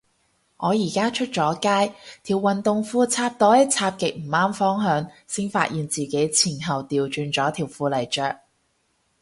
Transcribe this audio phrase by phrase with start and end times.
[0.57, 1.93] 我而家出咗街，
[2.23, 8.39] 條運動褲插袋插極唔啱方向，先發現自己前後掉轉咗條褲嚟着